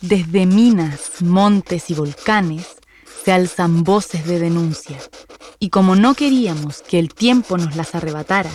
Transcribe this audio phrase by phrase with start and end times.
[0.00, 2.76] Desde minas, montes y volcanes
[3.22, 4.96] se alzan voces de denuncia.
[5.58, 8.50] Y como no queríamos que el tiempo nos las arrebatara,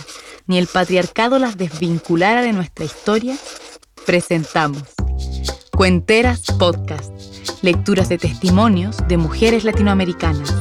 [0.48, 3.36] ni el patriarcado las desvinculara de nuestra historia,
[4.04, 4.82] presentamos
[5.70, 7.12] Cuenteras Podcast,
[7.62, 10.52] lecturas de testimonios de mujeres latinoamericanas.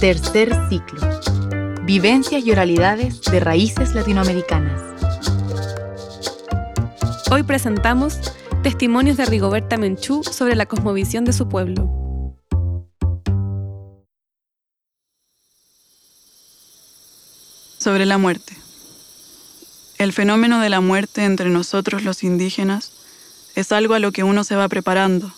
[0.00, 1.00] Tercer ciclo,
[1.82, 4.80] vivencias y oralidades de raíces latinoamericanas.
[7.30, 8.20] Hoy presentamos
[8.62, 11.90] testimonios de Rigoberta Menchú sobre la cosmovisión de su pueblo.
[17.78, 18.56] Sobre la muerte.
[19.98, 22.92] El fenómeno de la muerte entre nosotros los indígenas
[23.54, 25.32] es algo a lo que uno se va preparando.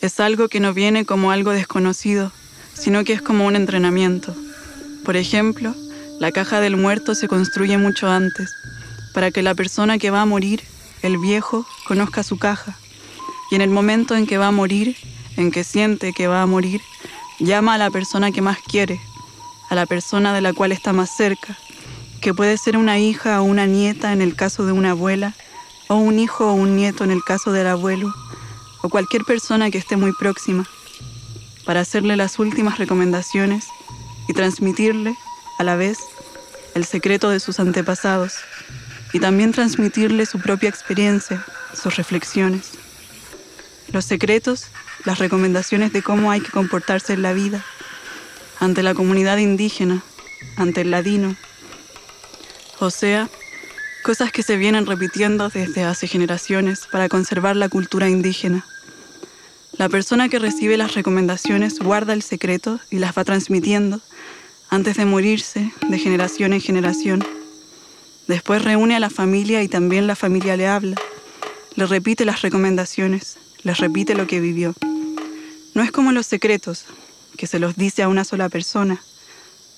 [0.00, 2.32] Es algo que no viene como algo desconocido,
[2.74, 4.34] sino que es como un entrenamiento.
[5.04, 5.74] Por ejemplo,
[6.18, 8.52] la caja del muerto se construye mucho antes,
[9.14, 10.62] para que la persona que va a morir
[11.06, 12.76] el viejo conozca su caja.
[13.50, 14.96] Y en el momento en que va a morir,
[15.36, 16.80] en que siente que va a morir,
[17.38, 19.00] llama a la persona que más quiere,
[19.70, 21.56] a la persona de la cual está más cerca,
[22.20, 25.34] que puede ser una hija o una nieta en el caso de una abuela,
[25.88, 28.12] o un hijo o un nieto en el caso del abuelo,
[28.82, 30.66] o cualquier persona que esté muy próxima,
[31.64, 33.66] para hacerle las últimas recomendaciones
[34.28, 35.16] y transmitirle,
[35.58, 35.98] a la vez,
[36.74, 38.34] el secreto de sus antepasados
[39.16, 42.72] y también transmitirle su propia experiencia, sus reflexiones.
[43.90, 44.66] Los secretos,
[45.06, 47.64] las recomendaciones de cómo hay que comportarse en la vida,
[48.60, 50.02] ante la comunidad indígena,
[50.58, 51.34] ante el ladino.
[52.78, 53.30] O sea,
[54.02, 58.66] cosas que se vienen repitiendo desde hace generaciones para conservar la cultura indígena.
[59.78, 64.02] La persona que recibe las recomendaciones guarda el secreto y las va transmitiendo
[64.68, 67.35] antes de morirse de generación en generación.
[68.26, 70.96] Después reúne a la familia y también la familia le habla.
[71.76, 74.74] Le repite las recomendaciones, les repite lo que vivió.
[75.74, 76.86] No es como los secretos,
[77.36, 79.00] que se los dice a una sola persona.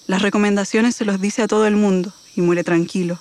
[0.07, 3.19] Las recomendaciones se los dice a todo el mundo y muere tranquilo.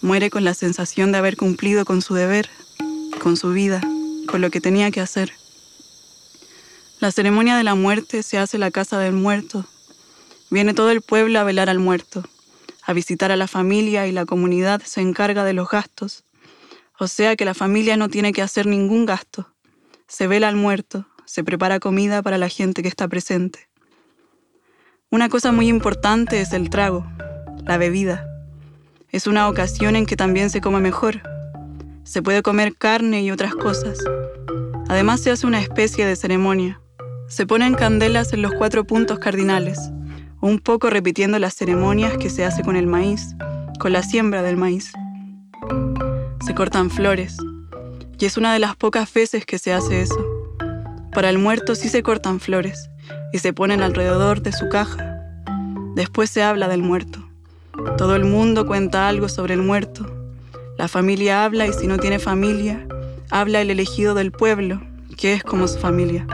[0.00, 2.50] Muere con la sensación de haber cumplido con su deber,
[3.20, 3.80] con su vida,
[4.26, 5.32] con lo que tenía que hacer.
[6.98, 9.64] La ceremonia de la muerte se hace en la casa del muerto.
[10.50, 12.24] Viene todo el pueblo a velar al muerto
[12.88, 16.24] a visitar a la familia y la comunidad se encarga de los gastos.
[16.98, 19.52] O sea que la familia no tiene que hacer ningún gasto.
[20.06, 23.68] Se vela al muerto, se prepara comida para la gente que está presente.
[25.10, 27.06] Una cosa muy importante es el trago,
[27.66, 28.26] la bebida.
[29.10, 31.20] Es una ocasión en que también se come mejor.
[32.04, 33.98] Se puede comer carne y otras cosas.
[34.88, 36.80] Además se hace una especie de ceremonia.
[37.28, 39.78] Se ponen candelas en los cuatro puntos cardinales
[40.40, 43.34] un poco repitiendo las ceremonias que se hace con el maíz,
[43.80, 44.92] con la siembra del maíz.
[46.44, 47.36] Se cortan flores,
[48.18, 50.18] y es una de las pocas veces que se hace eso.
[51.12, 52.88] Para el muerto sí se cortan flores
[53.32, 55.20] y se ponen alrededor de su caja.
[55.96, 57.28] Después se habla del muerto.
[57.96, 60.06] Todo el mundo cuenta algo sobre el muerto.
[60.76, 62.86] La familia habla y si no tiene familia,
[63.30, 64.80] habla el elegido del pueblo,
[65.16, 66.26] que es como su familia.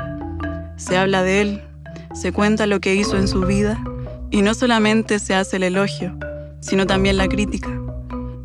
[0.77, 1.63] Se habla de él,
[2.15, 3.83] se cuenta lo que hizo en su vida
[4.35, 6.19] y no solamente se hace el elogio,
[6.61, 7.71] sino también la crítica.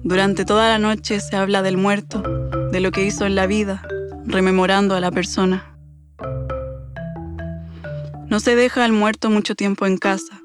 [0.04, 2.22] Durante toda la noche se habla del muerto,
[2.72, 3.82] de lo que hizo en la vida,
[4.24, 5.76] rememorando a la persona.
[8.28, 10.44] No se deja al muerto mucho tiempo en casa,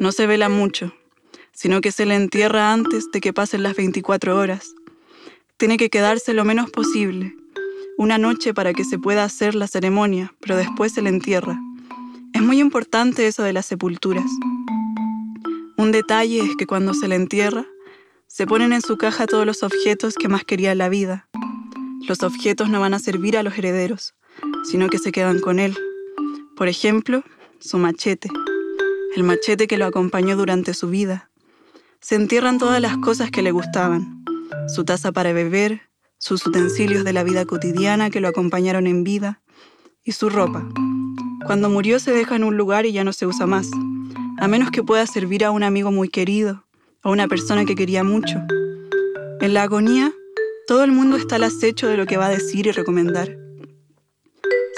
[0.00, 0.92] no se vela mucho,
[1.52, 4.74] sino que se le entierra antes de que pasen las 24 horas.
[5.56, 7.36] Tiene que quedarse lo menos posible,
[7.96, 11.60] una noche para que se pueda hacer la ceremonia, pero después se le entierra.
[12.32, 14.30] Es muy importante eso de las sepulturas.
[15.76, 17.66] Un detalle es que cuando se le entierra,
[18.26, 21.28] se ponen en su caja todos los objetos que más quería la vida.
[22.06, 24.14] Los objetos no van a servir a los herederos,
[24.64, 25.76] sino que se quedan con él.
[26.56, 27.24] Por ejemplo,
[27.58, 28.28] su machete,
[29.16, 31.30] el machete que lo acompañó durante su vida.
[32.00, 34.24] Se entierran todas las cosas que le gustaban,
[34.68, 35.82] su taza para beber,
[36.18, 39.42] sus utensilios de la vida cotidiana que lo acompañaron en vida
[40.04, 40.68] y su ropa.
[41.46, 43.70] Cuando murió se deja en un lugar y ya no se usa más
[44.40, 46.64] a menos que pueda servir a un amigo muy querido,
[47.02, 48.42] a una persona que quería mucho.
[49.38, 50.12] En la agonía,
[50.66, 53.36] todo el mundo está al acecho de lo que va a decir y recomendar.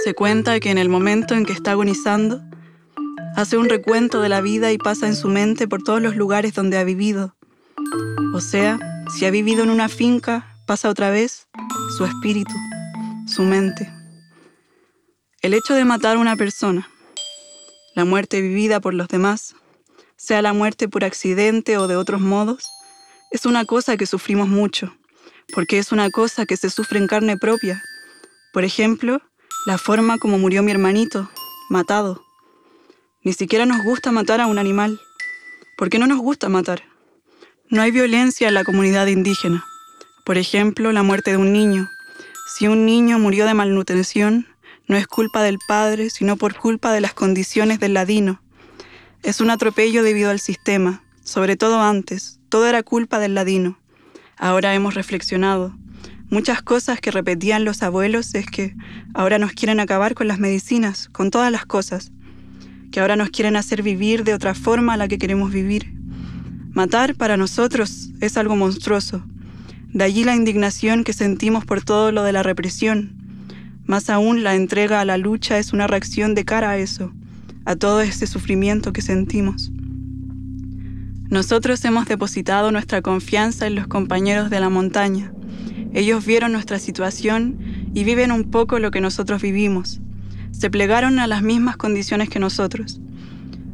[0.05, 2.43] Se cuenta que en el momento en que está agonizando,
[3.37, 6.55] hace un recuento de la vida y pasa en su mente por todos los lugares
[6.55, 7.37] donde ha vivido.
[8.35, 11.47] O sea, si ha vivido en una finca, pasa otra vez
[11.97, 12.55] su espíritu,
[13.29, 13.89] su mente.
[15.43, 16.89] El hecho de matar a una persona,
[17.97, 19.57] la muerte vivida por los demás,
[20.17, 22.63] sea la muerte por accidente o de otros modos,
[23.33, 24.97] es una cosa que sufrimos mucho,
[25.53, 27.83] porque es una cosa que se sufre en carne propia.
[28.53, 29.21] Por ejemplo,
[29.67, 31.29] la forma como murió mi hermanito,
[31.69, 32.23] matado.
[33.25, 35.01] Ni siquiera nos gusta matar a un animal.
[35.77, 36.85] ¿Por qué no nos gusta matar?
[37.69, 39.65] No hay violencia en la comunidad indígena.
[40.25, 41.91] Por ejemplo, la muerte de un niño.
[42.47, 44.47] Si un niño murió de malnutrición,
[44.93, 48.43] no es culpa del padre, sino por culpa de las condiciones del ladino.
[49.23, 53.79] Es un atropello debido al sistema, sobre todo antes, todo era culpa del ladino.
[54.37, 55.75] Ahora hemos reflexionado.
[56.29, 58.75] Muchas cosas que repetían los abuelos es que
[59.15, 62.13] ahora nos quieren acabar con las medicinas, con todas las cosas,
[62.91, 65.95] que ahora nos quieren hacer vivir de otra forma a la que queremos vivir.
[66.73, 69.25] Matar para nosotros es algo monstruoso.
[69.89, 73.22] De allí la indignación que sentimos por todo lo de la represión.
[73.93, 77.13] Más aún la entrega a la lucha es una reacción de cara a eso,
[77.67, 79.71] a todo ese sufrimiento que sentimos.
[81.29, 85.35] Nosotros hemos depositado nuestra confianza en los compañeros de la montaña.
[85.93, 87.59] Ellos vieron nuestra situación
[87.93, 90.01] y viven un poco lo que nosotros vivimos.
[90.53, 92.99] Se plegaron a las mismas condiciones que nosotros.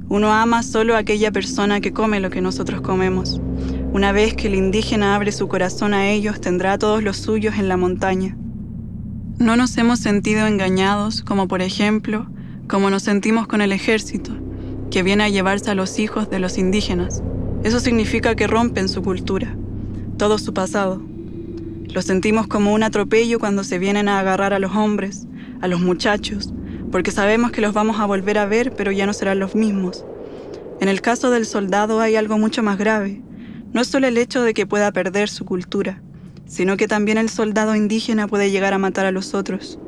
[0.09, 3.41] Uno ama solo a aquella persona que come lo que nosotros comemos.
[3.93, 7.55] Una vez que el indígena abre su corazón a ellos, tendrá a todos los suyos
[7.57, 8.37] en la montaña.
[9.39, 12.27] No nos hemos sentido engañados, como por ejemplo,
[12.67, 14.33] como nos sentimos con el ejército,
[14.91, 17.23] que viene a llevarse a los hijos de los indígenas.
[17.63, 19.57] Eso significa que rompen su cultura,
[20.17, 21.01] todo su pasado.
[21.85, 25.29] Lo sentimos como un atropello cuando se vienen a agarrar a los hombres,
[25.61, 26.53] a los muchachos,
[26.91, 30.05] porque sabemos que los vamos a volver a ver, pero ya no serán los mismos.
[30.81, 33.23] En el caso del soldado hay algo mucho más grave.
[33.73, 36.03] No es solo el hecho de que pueda perder su cultura,
[36.49, 39.79] sino que también el soldado indígena puede llegar a matar a los otros.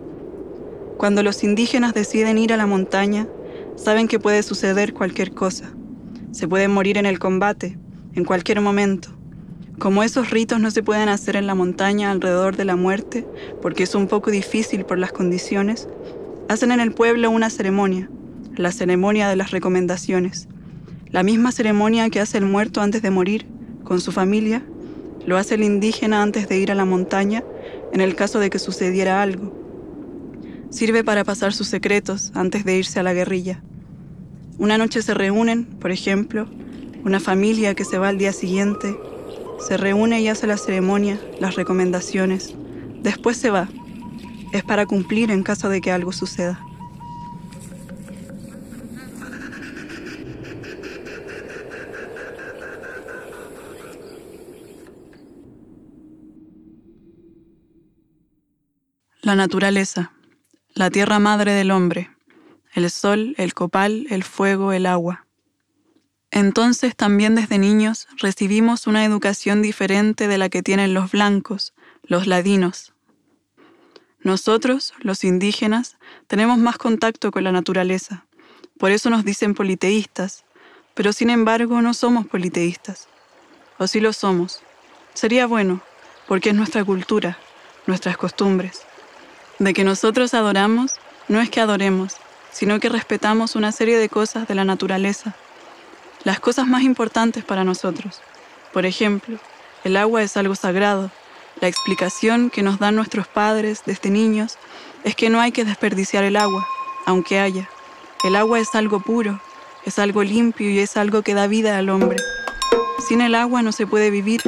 [0.98, 3.26] Cuando los indígenas deciden ir a la montaña,
[3.74, 5.72] saben que puede suceder cualquier cosa.
[6.30, 7.78] Se pueden morir en el combate,
[8.14, 9.08] en cualquier momento.
[9.78, 13.26] Como esos ritos no se pueden hacer en la montaña alrededor de la muerte,
[13.62, 15.88] porque es un poco difícil por las condiciones,
[16.50, 18.10] hacen en el pueblo una ceremonia,
[18.56, 20.48] la ceremonia de las recomendaciones.
[21.10, 23.46] La misma ceremonia que hace el muerto antes de morir,
[23.82, 24.62] con su familia,
[25.26, 27.44] lo hace el indígena antes de ir a la montaña
[27.92, 29.52] en el caso de que sucediera algo.
[30.70, 33.62] Sirve para pasar sus secretos antes de irse a la guerrilla.
[34.58, 36.46] Una noche se reúnen, por ejemplo,
[37.04, 38.96] una familia que se va al día siguiente,
[39.58, 42.54] se reúne y hace la ceremonia, las recomendaciones,
[43.02, 43.68] después se va.
[44.52, 46.60] Es para cumplir en caso de que algo suceda.
[59.30, 60.10] La naturaleza,
[60.74, 62.10] la tierra madre del hombre
[62.74, 65.24] el sol, el copal, el fuego, el agua.
[66.32, 72.26] Entonces también desde niños recibimos una educación diferente de la que tienen los blancos, los
[72.26, 72.92] ladinos.
[74.20, 75.96] Nosotros, los indígenas,
[76.26, 78.26] tenemos más contacto con la naturaleza.
[78.80, 80.44] Por eso nos dicen politeístas,
[80.94, 83.06] pero sin embargo no somos politeístas.
[83.78, 84.60] O sí lo somos.
[85.14, 85.82] Sería bueno,
[86.26, 87.38] porque es nuestra cultura,
[87.86, 88.89] nuestras costumbres.
[89.60, 90.94] De que nosotros adoramos,
[91.28, 92.14] no es que adoremos,
[92.50, 95.34] sino que respetamos una serie de cosas de la naturaleza,
[96.24, 98.22] las cosas más importantes para nosotros.
[98.72, 99.38] Por ejemplo,
[99.84, 101.10] el agua es algo sagrado.
[101.60, 104.56] La explicación que nos dan nuestros padres desde niños
[105.04, 106.66] es que no hay que desperdiciar el agua,
[107.04, 107.68] aunque haya.
[108.24, 109.42] El agua es algo puro,
[109.84, 112.16] es algo limpio y es algo que da vida al hombre.
[113.06, 114.40] Sin el agua no se puede vivir.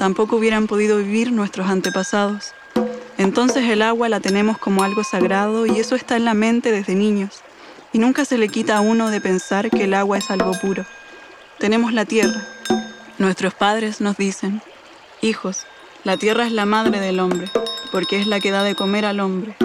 [0.00, 2.55] Tampoco hubieran podido vivir nuestros antepasados.
[3.18, 6.94] Entonces el agua la tenemos como algo sagrado y eso está en la mente desde
[6.94, 7.40] niños.
[7.92, 10.84] Y nunca se le quita a uno de pensar que el agua es algo puro.
[11.58, 12.46] Tenemos la tierra.
[13.18, 14.60] Nuestros padres nos dicen,
[15.22, 15.64] hijos,
[16.04, 17.50] la tierra es la madre del hombre,
[17.90, 19.56] porque es la que da de comer al hombre.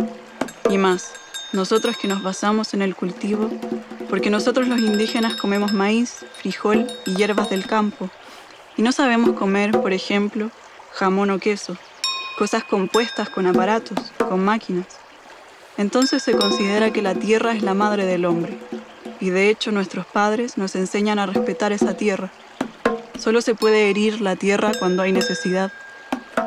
[0.69, 1.11] Y más,
[1.51, 3.49] nosotros que nos basamos en el cultivo,
[4.09, 8.09] porque nosotros los indígenas comemos maíz, frijol y hierbas del campo,
[8.77, 10.49] y no sabemos comer, por ejemplo,
[10.93, 11.77] jamón o queso
[12.41, 14.87] cosas compuestas con aparatos, con máquinas.
[15.77, 18.57] Entonces se considera que la tierra es la madre del hombre,
[19.19, 22.31] y de hecho nuestros padres nos enseñan a respetar esa tierra.
[23.19, 25.71] Solo se puede herir la tierra cuando hay necesidad.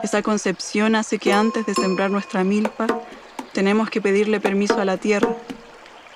[0.03, 2.89] Esa concepción hace que antes de sembrar nuestra milpa,
[3.53, 5.37] tenemos que pedirle permiso a la tierra.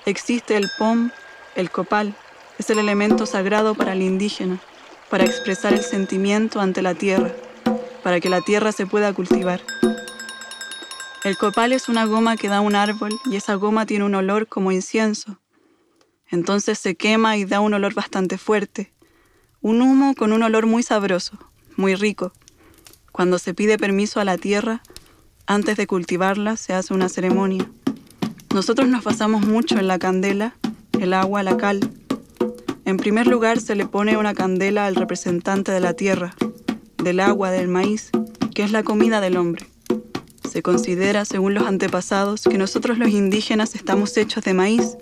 [0.05, 1.09] Existe el pom,
[1.55, 2.13] el copal,
[2.57, 4.59] es el elemento sagrado para el indígena,
[5.09, 7.31] para expresar el sentimiento ante la tierra
[8.03, 9.61] para que la tierra se pueda cultivar.
[11.23, 14.47] El copal es una goma que da un árbol y esa goma tiene un olor
[14.47, 15.39] como incienso.
[16.29, 18.93] Entonces se quema y da un olor bastante fuerte,
[19.61, 21.37] un humo con un olor muy sabroso,
[21.75, 22.31] muy rico.
[23.11, 24.81] Cuando se pide permiso a la tierra,
[25.45, 27.69] antes de cultivarla se hace una ceremonia.
[28.53, 30.55] Nosotros nos basamos mucho en la candela,
[30.99, 31.79] el agua, la cal.
[32.85, 36.35] En primer lugar se le pone una candela al representante de la tierra,
[37.03, 38.09] del agua, del maíz,
[38.53, 39.65] que es la comida del hombre.
[40.49, 44.97] Se considera, según los antepasados, que nosotros los indígenas estamos hechos de maíz.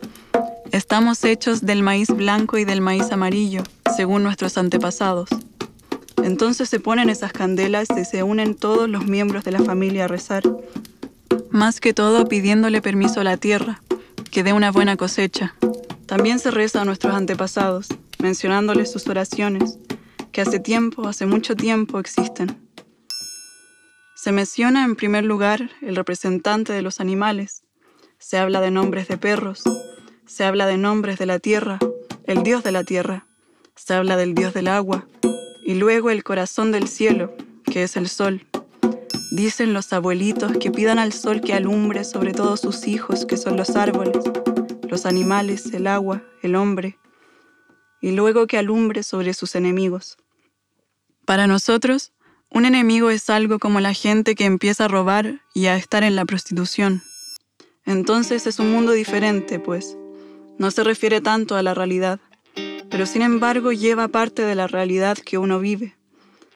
[0.71, 3.63] Estamos hechos del maíz blanco y del maíz amarillo,
[3.95, 5.29] según nuestros antepasados.
[6.23, 10.07] Entonces se ponen esas candelas y se unen todos los miembros de la familia a
[10.07, 10.43] rezar.
[11.49, 13.81] Más que todo pidiéndole permiso a la tierra,
[14.31, 15.55] que dé una buena cosecha.
[16.05, 17.87] También se reza a nuestros antepasados,
[18.19, 19.77] mencionándoles sus oraciones,
[20.37, 22.61] que hace tiempo, hace mucho tiempo existen.
[24.15, 27.63] Se menciona en primer lugar el representante de los animales.
[28.19, 29.63] Se habla de nombres de perros.
[30.27, 31.79] Se habla de nombres de la tierra,
[32.25, 33.25] el dios de la tierra.
[33.73, 35.07] Se habla del dios del agua,
[35.65, 38.45] y luego el corazón del cielo, que es el sol.
[39.31, 43.57] Dicen los abuelitos que pidan al sol que alumbre sobre todos sus hijos, que son
[43.57, 44.23] los árboles,
[44.87, 46.99] los animales, el agua, el hombre,
[48.01, 50.15] y luego que alumbre sobre sus enemigos.
[51.27, 52.11] Para nosotros,
[52.49, 56.15] un enemigo es algo como la gente que empieza a robar y a estar en
[56.15, 57.03] la prostitución.
[57.85, 59.95] Entonces es un mundo diferente, pues.
[60.57, 62.19] No se refiere tanto a la realidad
[62.89, 65.95] pero sin embargo lleva parte de la realidad que uno vive.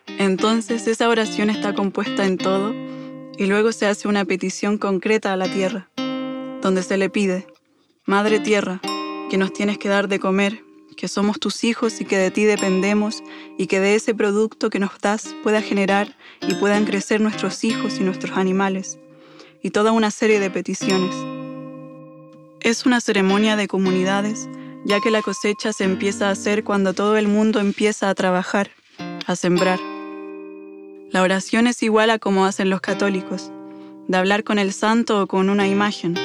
[0.08, 2.74] Entonces esa oración está compuesta en todo
[3.38, 5.90] y luego se hace una petición concreta a la tierra,
[6.62, 7.48] donde se le pide,
[8.06, 8.82] Madre Tierra,
[9.30, 10.63] que nos tienes que dar de comer,
[10.98, 13.24] que somos tus hijos y que de ti dependemos
[13.57, 18.00] y que de ese producto que nos das pueda generar y puedan crecer nuestros hijos
[18.00, 18.98] y nuestros animales,
[19.62, 21.15] y toda una serie de peticiones.
[22.60, 24.48] Es una ceremonia de comunidades
[24.83, 28.71] ya que la cosecha se empieza a hacer cuando todo el mundo empieza a trabajar,
[29.27, 29.79] a sembrar.
[31.12, 33.51] La oración es igual a como hacen los católicos,
[34.07, 36.15] de hablar con el santo o con una imagen,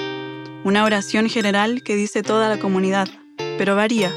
[0.65, 3.09] una oración general que dice toda la comunidad,
[3.59, 4.13] pero varía,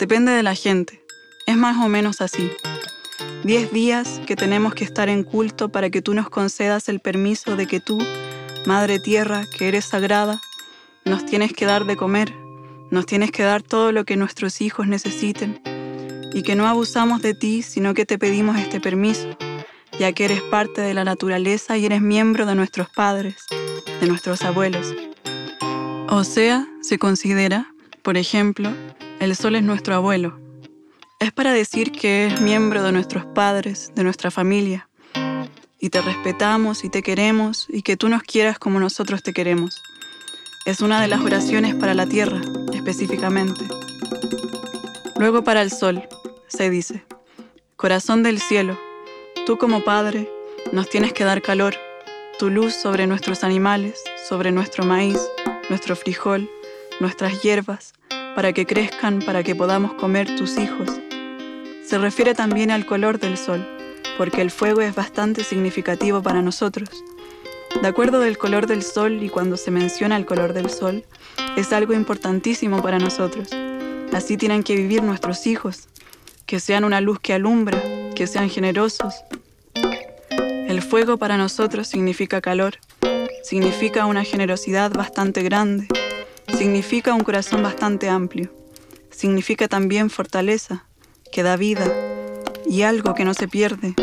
[0.00, 1.04] depende de la gente,
[1.46, 2.50] es más o menos así.
[3.44, 7.54] Diez días que tenemos que estar en culto para que tú nos concedas el permiso
[7.54, 7.98] de que tú,
[8.66, 10.40] Madre Tierra, que eres sagrada,
[11.04, 12.34] nos tienes que dar de comer
[12.90, 15.60] nos tienes que dar todo lo que nuestros hijos necesiten
[16.32, 19.36] y que no abusamos de ti, sino que te pedimos este permiso,
[19.98, 23.36] ya que eres parte de la naturaleza y eres miembro de nuestros padres,
[24.00, 24.92] de nuestros abuelos.
[26.08, 28.72] O sea, se considera, por ejemplo,
[29.20, 30.38] el sol es nuestro abuelo.
[31.18, 34.88] Es para decir que es miembro de nuestros padres, de nuestra familia,
[35.78, 39.82] y te respetamos y te queremos y que tú nos quieras como nosotros te queremos.
[40.66, 42.40] Es una de las oraciones para la tierra,
[42.72, 43.64] específicamente.
[45.18, 46.02] Luego para el sol,
[46.48, 47.04] se dice,
[47.76, 48.78] Corazón del cielo,
[49.46, 50.30] tú como Padre
[50.72, 51.74] nos tienes que dar calor,
[52.38, 55.18] tu luz sobre nuestros animales, sobre nuestro maíz,
[55.68, 56.50] nuestro frijol,
[57.00, 57.94] nuestras hierbas,
[58.34, 60.88] para que crezcan, para que podamos comer tus hijos.
[61.84, 63.66] Se refiere también al color del sol,
[64.16, 66.90] porque el fuego es bastante significativo para nosotros.
[67.82, 71.04] De acuerdo del color del sol y cuando se menciona el color del sol,
[71.56, 73.48] es algo importantísimo para nosotros.
[74.12, 75.88] Así tienen que vivir nuestros hijos,
[76.46, 77.82] que sean una luz que alumbra,
[78.14, 79.14] que sean generosos.
[80.68, 82.78] El fuego para nosotros significa calor,
[83.42, 85.88] significa una generosidad bastante grande,
[86.60, 88.52] significa un corazón bastante amplio,
[89.08, 90.84] significa también fortaleza,
[91.32, 91.90] que da vida,
[92.66, 93.94] y algo que no se pierde,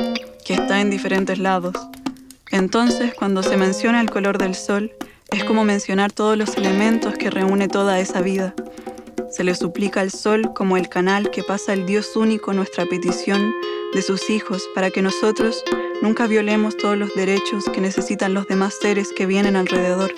[0.43, 1.75] que está en diferentes lados.
[2.49, 4.91] Entonces, cuando se menciona el color del sol,
[5.29, 8.55] es como mencionar todos los elementos que reúne toda esa vida.
[9.29, 13.53] Se le suplica al sol como el canal que pasa el Dios único nuestra petición
[13.93, 15.63] de sus hijos para que nosotros
[16.01, 20.11] nunca violemos todos los derechos que necesitan los demás seres que vienen alrededor.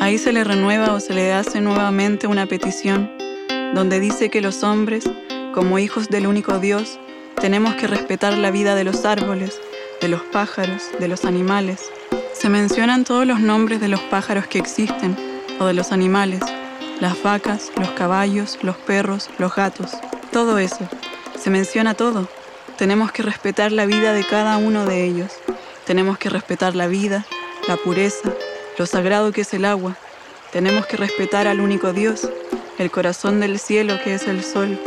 [0.00, 3.10] Ahí se le renueva o se le hace nuevamente una petición
[3.74, 5.08] donde dice que los hombres,
[5.52, 6.98] como hijos del único Dios,
[7.40, 9.60] tenemos que respetar la vida de los árboles,
[10.00, 11.90] de los pájaros, de los animales,
[12.38, 15.16] se mencionan todos los nombres de los pájaros que existen
[15.58, 16.40] o de los animales,
[17.00, 19.90] las vacas, los caballos, los perros, los gatos,
[20.30, 20.88] todo eso.
[21.36, 22.28] Se menciona todo.
[22.76, 25.32] Tenemos que respetar la vida de cada uno de ellos.
[25.84, 27.26] Tenemos que respetar la vida,
[27.66, 28.32] la pureza,
[28.78, 29.96] lo sagrado que es el agua.
[30.52, 32.28] Tenemos que respetar al único Dios,
[32.78, 34.78] el corazón del cielo que es el sol.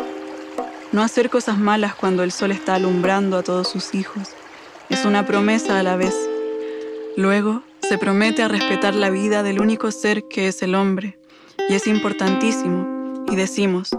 [0.91, 4.29] No hacer cosas malas cuando el sol está alumbrando a todos sus hijos.
[4.89, 6.15] Es una promesa a la vez.
[7.17, 11.19] Luego, se promete a respetar la vida del único ser que es el hombre,
[11.67, 13.89] y es importantísimo, y decimos,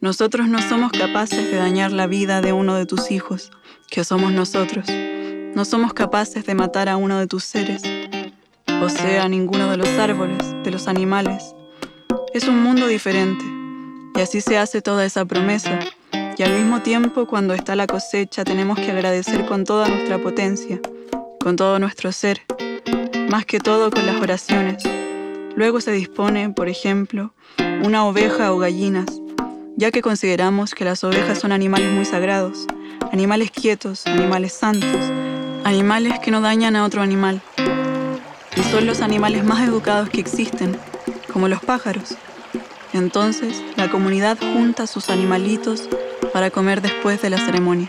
[0.00, 3.52] nosotros no somos capaces de dañar la vida de uno de tus hijos,
[3.88, 4.86] que somos nosotros.
[5.54, 7.82] no somos capaces de matar a uno de tus seres,
[8.80, 11.54] o sea, ninguno de los árboles, de los animales.
[12.32, 13.44] Es un mundo diferente,
[14.14, 15.80] y así se hace toda esa promesa,
[16.36, 20.80] y al mismo tiempo cuando está la cosecha tenemos que agradecer con toda nuestra potencia,
[21.40, 22.42] con todo nuestro ser,
[23.28, 24.82] más que todo con las oraciones.
[25.56, 27.32] Luego se dispone, por ejemplo,
[27.82, 29.06] una oveja o gallinas,
[29.76, 32.66] ya que consideramos que las ovejas son animales muy sagrados,
[33.12, 35.10] animales quietos, animales santos,
[35.64, 37.42] animales que no dañan a otro animal.
[38.58, 40.76] Y son los animales más educados que existen,
[41.32, 42.16] como los pájaros.
[42.92, 45.88] Entonces, la comunidad junta sus animalitos
[46.32, 47.88] para comer después de la ceremonia.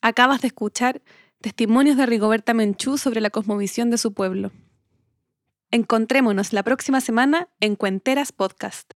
[0.00, 1.02] Acabas de escuchar
[1.40, 4.52] testimonios de Rigoberta Menchú sobre la cosmovisión de su pueblo.
[5.70, 8.92] Encontrémonos la próxima semana en Cuenteras Podcast.